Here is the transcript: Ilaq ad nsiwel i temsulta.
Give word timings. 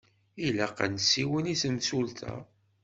Ilaq 0.47 0.77
ad 0.85 0.91
nsiwel 0.95 1.45
i 1.53 1.55
temsulta. 1.61 2.33